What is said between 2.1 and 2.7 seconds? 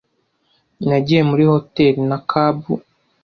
cab.